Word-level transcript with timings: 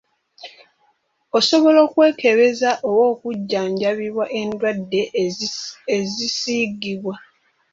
Osobola 1.37 1.79
okwekebeza 1.87 2.69
oba 2.87 3.03
okujjanjabibwa 3.13 4.25
endwadde 4.39 5.01
ezisiigibwa. 5.97 7.15